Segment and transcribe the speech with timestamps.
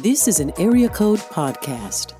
[0.00, 2.12] This is an Area Code Podcast.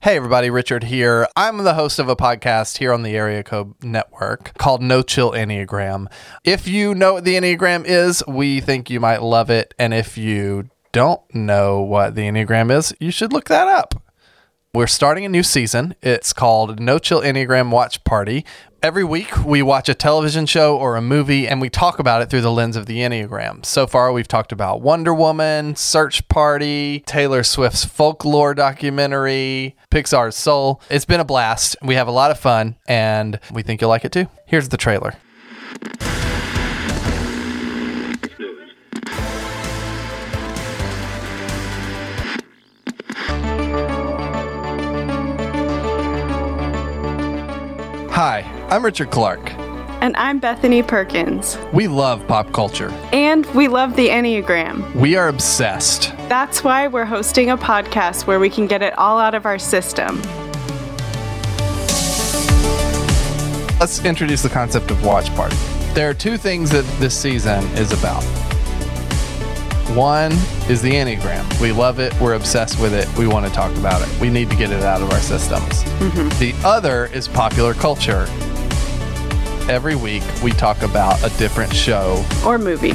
[0.00, 1.26] Hey, everybody, Richard here.
[1.34, 5.32] I'm the host of a podcast here on the Area Code Network called No Chill
[5.32, 6.06] Enneagram.
[6.44, 9.74] If you know what the Enneagram is, we think you might love it.
[9.76, 14.05] And if you don't know what the Enneagram is, you should look that up.
[14.76, 15.94] We're starting a new season.
[16.02, 18.44] It's called No Chill Enneagram Watch Party.
[18.82, 22.28] Every week, we watch a television show or a movie and we talk about it
[22.28, 23.64] through the lens of the Enneagram.
[23.64, 30.82] So far, we've talked about Wonder Woman, Search Party, Taylor Swift's folklore documentary, Pixar's Soul.
[30.90, 31.76] It's been a blast.
[31.80, 34.28] We have a lot of fun and we think you'll like it too.
[34.44, 35.14] Here's the trailer.
[48.16, 49.52] Hi, I'm Richard Clark.
[50.00, 51.58] And I'm Bethany Perkins.
[51.74, 52.88] We love pop culture.
[53.12, 54.94] And we love the Enneagram.
[54.94, 56.16] We are obsessed.
[56.26, 59.58] That's why we're hosting a podcast where we can get it all out of our
[59.58, 60.22] system.
[63.78, 65.56] Let's introduce the concept of watch party.
[65.92, 68.24] There are two things that this season is about.
[69.94, 70.32] One
[70.68, 71.60] is the Enneagram.
[71.60, 72.12] We love it.
[72.20, 73.08] We're obsessed with it.
[73.16, 74.20] We want to talk about it.
[74.20, 75.84] We need to get it out of our systems.
[75.84, 76.28] Mm-hmm.
[76.40, 78.26] The other is popular culture.
[79.70, 82.24] Every week we talk about a different show.
[82.44, 82.92] Or movie.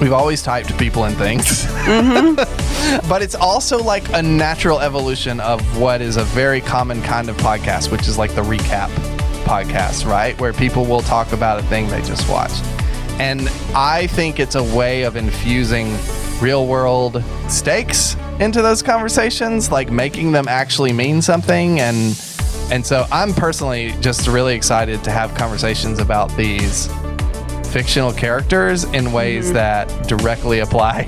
[0.00, 1.64] We've always typed people and things.
[1.64, 3.08] Mm-hmm.
[3.08, 7.36] but it's also like a natural evolution of what is a very common kind of
[7.38, 8.88] podcast, which is like the recap
[9.44, 10.38] podcast, right?
[10.40, 12.64] Where people will talk about a thing they just watched.
[13.20, 15.96] And I think it's a way of infusing
[16.40, 22.18] real world stakes into those conversations, like making them actually mean something and
[22.70, 26.88] and so I'm personally just really excited to have conversations about these
[27.70, 29.54] fictional characters in ways mm-hmm.
[29.54, 31.02] that directly apply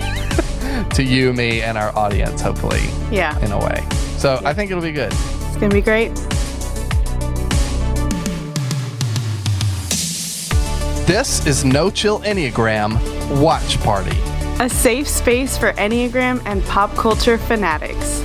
[0.94, 3.38] to you, me, and our audience, hopefully, Yeah.
[3.44, 3.86] in a way.
[4.18, 5.12] So I think it'll be good.
[5.12, 6.11] It's going to be great.
[11.06, 12.98] This is No Chill Enneagram
[13.40, 14.17] Watch Party,
[14.61, 18.20] A safe space for Enneagram and pop culture fanatics.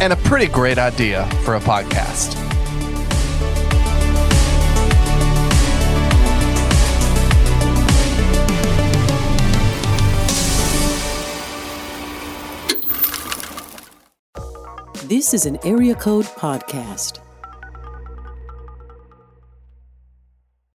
[0.00, 2.34] and a pretty great idea for a podcast.
[15.04, 17.20] This is an Area Code Podcast.